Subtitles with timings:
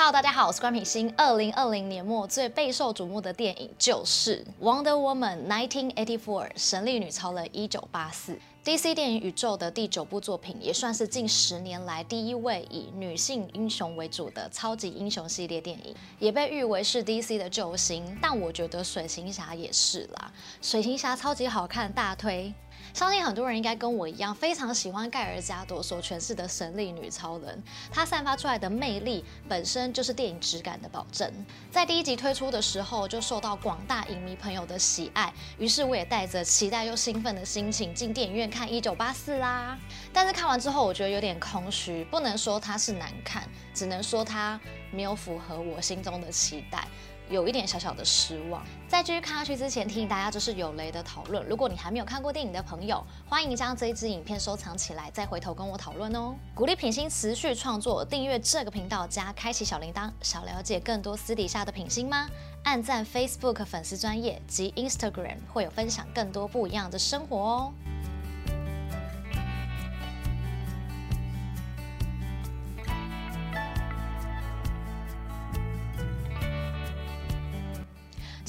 [0.00, 1.12] Hello，大家好，我是官品欣。
[1.14, 6.16] 二零二零年末最备受瞩目的电影就是《Wonder Woman 1984》
[6.56, 8.38] 神力女超人一九八四。
[8.64, 18.02] DC 电影宇宙的第九部作品，也算是近十年来第一位以女性英雄为主的超级英雄系列电影，也被誉为是 DC 的救星。
[18.22, 22.50] 但我觉得水行侠也是啦，水行侠超级好看，大推。
[22.92, 27.62] 相信很多人应该跟我一样，非常喜欢盖尔加朵所诠释的神力女超人。
[27.90, 31.30] 她散发出来的魅力本身就是电影质感的保证。
[31.70, 39.78] 在第一集推出的时候，就受到广大影迷朋友的喜爱，于是我也带着期待又兴奋的心情进电影院看《一九八四》啦。
[40.12, 44.60] 但是看完之后，我觉得有点空虚，不能说它是难看，只能说它
[44.90, 46.86] 没有符合我心中的期待。
[47.30, 48.62] 有一点小小的失望。
[48.88, 51.46] 在继续看下去之前，提醒大家这是有雷的讨论。
[51.46, 56.34] 如果你还没有看过电影的朋友，欢迎将这一支影片收藏起来，再回头跟我讨论哦。
[56.54, 60.10] 鼓励品心持续创作，订阅这个频道加开启小铃铛。
[60.20, 62.28] 想了解更多私底下的品心吗？
[62.64, 67.72] 按赞 Facebook 粉丝专业及 Instagram 会有分享更多不一样的生活哦。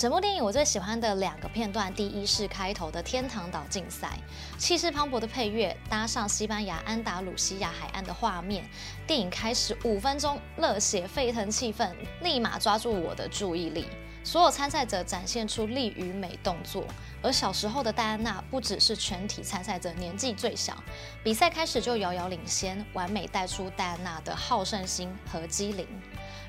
[0.01, 4.17] 整部电影我最喜欢的两个片段，第一是开头的天堂岛竞赛，
[4.57, 8.67] 气势磅礴的配乐搭上西班牙安达鲁西亚海岸的画面，
[9.05, 11.87] 电影开始五分钟，热血沸腾气氛
[12.21, 13.85] 立马抓住我的注意力。
[14.23, 16.83] 所有参赛者展现出力与美动作，
[17.21, 20.75] 而小时候的戴安娜不只是全体参赛者年纪最小，
[21.23, 25.87] 比赛开始就遥遥领先，完美带出戴安娜的好胜心和机灵。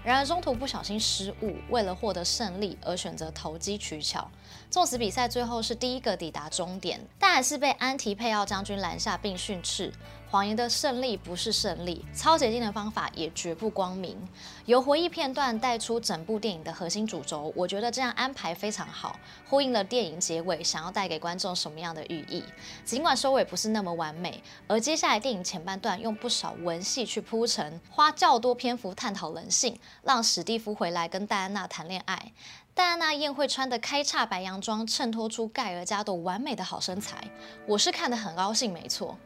[0.04, 4.28] 然而中途不小心失误，为了获得胜利而选择投机取巧。
[4.70, 9.92] 纵使比赛最后是第一个抵达终点，但还是被安提佩奥将军拦下并训斥。
[10.30, 14.16] 谎言的胜利不是胜利，超捷径的方法也绝不光明。
[14.64, 22.42] 由回忆片段带出整部电影的核心主轴，我觉得这样安排非常好，呼应了电影结尾想要带给观众什么样的寓意。
[22.82, 32.32] 尽管收尾不是那么完美，而接下来电影前半段用不少文戏去铺陈，花较多篇幅探讨人性，让史蒂夫回来跟戴安娜谈恋爱。
[32.74, 37.22] 戴安娜宴会穿的开叉白洋装，衬托出盖尔加朵完美的好身材，
[37.66, 39.18] 我是看得很高兴，没错。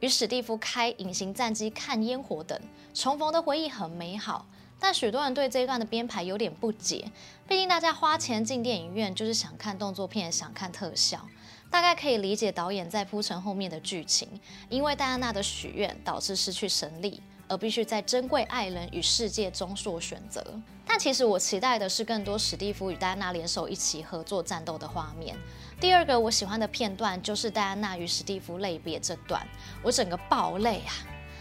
[0.00, 2.60] 与史蒂夫开隐形战机看烟火等
[2.92, 4.46] 重逢的回忆很美好，
[4.80, 7.08] 但许多人对这一段的编排有点不解。
[7.46, 11.24] 毕竟大家花钱进电影院就是想看动作片，想看特效，
[11.70, 14.28] 大概可以理解导演在铺陈后面的剧情。
[14.68, 20.44] 因为戴安娜的许愿导致失去神力，而必须在珍贵爱人与世界中做选择。
[20.86, 25.36] 但其实我期待的是更多史蒂夫与戴安娜联手一起合作战斗的画面。
[25.80, 29.46] 第二个我喜欢的片段就是戴安娜与史蒂夫泪别这段，
[29.82, 30.92] 我整个爆泪啊！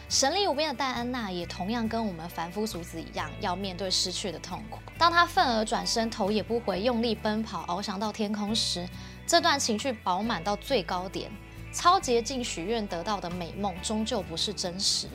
[0.10, 4.80] 神力无边的戴安娜也同样跟我们凡夫俗子一样，要面对失去的痛苦。
[4.98, 8.88] 当她愤而转身，头也不回，用力奔跑，翱翔到天空时，
[9.26, 11.30] 这段情绪饱满到最高点。
[11.74, 15.08] 超捷径许愿得到的美梦，终究不是真实。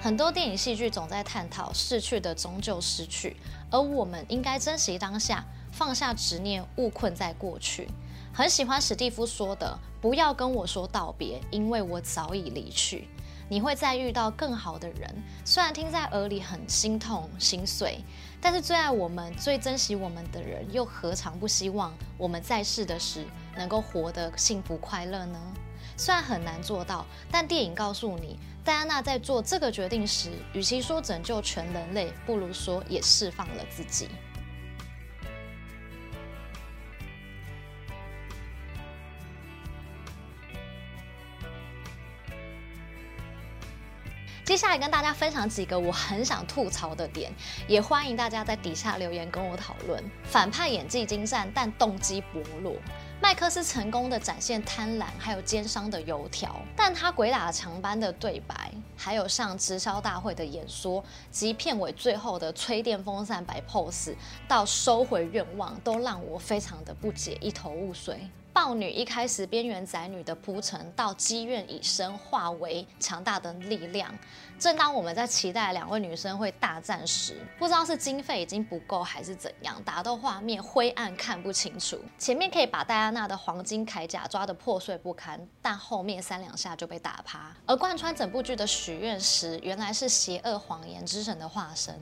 [0.00, 3.36] 很多电影戏剧总在探讨逝去的终究失去，
[3.68, 7.88] 而我们应该珍惜当下，放下执念，勿困在过去。
[8.32, 13.08] 很喜欢史蒂夫说的：“不要跟我说道别，因为我早已离去。
[13.50, 17.98] 你会再遇到更好的人。”虽然听在耳里很心痛心碎，
[18.40, 23.26] 但是最爱我们、最珍惜我们的人，又何尝不希望我们在世的时
[23.56, 25.40] 能够活得幸福快乐呢？
[25.98, 34.08] 虽然很难做到，但电影告诉你，戴安娜在做这个决定时，与其说拯救全人类，不如说也释放了自己。
[44.44, 47.30] 接下来跟大家分享几个我很想吐槽的点，
[47.66, 50.02] 也欢迎大家在底下留言跟我讨论。
[50.22, 52.76] 反派演技精湛，但动机薄弱。
[53.20, 64.14] 麦克斯成功的展现贪婪，还有奸商的油条，但他鬼打墙般的对白，还有上直销大会的演说，及片尾最后的吹电风扇摆 pose，
[64.46, 68.20] 到收回愿望，都让我非常的不解，一头雾水。
[68.60, 74.12] 豹女一开始边缘宅女的铺陈，到积怨已深化为强大的力量。
[74.58, 81.96] 正当我们在期待两位女生会大战时，不知道是经费已经不够还是怎样，打斗画面灰暗看不清楚。
[82.18, 87.54] 前面可以把戴安娜的黄金铠甲抓得破碎不堪，但后面三两下就被打趴。
[87.64, 91.94] 而贯穿整部剧的许愿石，原来是邪恶谎言之神的化身。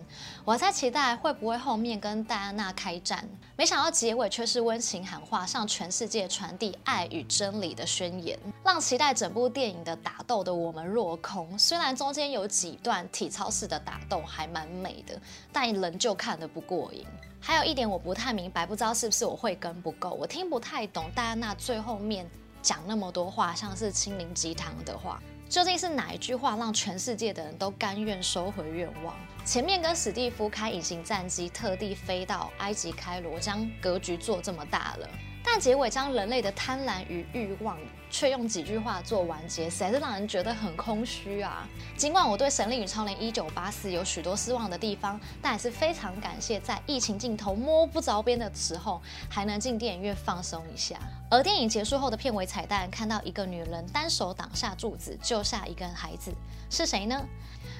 [0.43, 6.45] 我在期待会不会后面跟戴安娜开战，没想到结尾却是温情喊话，向全世界传。
[6.46, 11.58] 传递爱与真理的宣言，让期待整部电影的打斗的我们落空。
[11.58, 15.20] 虽然中间有几段体操式的打斗还蛮美的，
[15.52, 17.04] 但仍旧看得不过瘾。
[17.40, 22.25] 还有一点我不太明白，不知道是不是我慧根不够，我听不太懂戴安娜最后面
[22.62, 25.20] 讲那么多话，像是心灵鸡汤的话。
[25.48, 29.16] 究竟是哪一句话让全世界的人都甘愿收回愿望？
[29.44, 35.08] 前面跟史蒂夫开隐形战机，特地飞到埃及开罗，将格局做这么大了。
[35.48, 37.78] 但结尾将人类的贪婪与欲望，
[38.10, 41.66] 却用几句话做完结，实在是让人觉得很空虚啊！
[41.96, 49.00] 尽管我对《神力与超人一九八四》有许多失望的地方，但还是非常感谢在疫情尽头摸不着边的时候，
[49.31, 50.98] 还能进电影院放松一下。
[51.31, 56.34] 而电影结束后的片尾彩蛋，看到一个女人单手挡下柱子，救下一个孩子，
[56.69, 57.25] 是谁呢？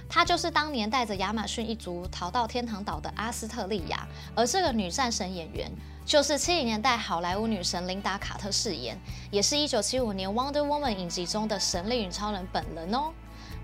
[0.09, 5.71] 她就是当年带着亚马逊一族逃到天堂岛的阿斯特利亚，而这个女战神演员
[6.05, 8.99] 就是七零年代好莱坞女神琳达·卡特饰演，
[9.31, 13.13] 也是一九七五年《Wonder Woman》影集中的神力女超人本人哦。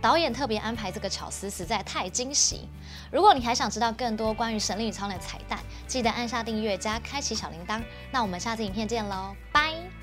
[0.00, 2.68] 导演特别安排这个巧思，实在太惊喜。
[3.12, 7.80] 如果你还想知道更多关于神力女超人的彩蛋，记得按下订阅加开启小铃铛。
[8.10, 10.01] 那我们下次影片见喽，拜。